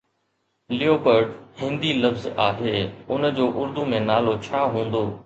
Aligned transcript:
Leopard 0.77 1.35
Hindi 1.59 1.91
لفظ 2.05 2.25
آهي، 2.47 2.73
ان 3.17 3.29
جو 3.41 3.49
اردو 3.65 3.87
۾ 3.95 4.01
نالو 4.11 4.35
ڇا 4.49 4.65
هوندو؟ 4.79 5.05